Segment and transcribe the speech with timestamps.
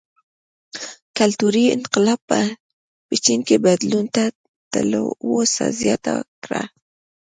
[1.17, 2.39] کلتوري انقلاب په
[3.25, 4.23] چین کې بدلون ته
[4.71, 6.63] تلوسه زیاته کړه.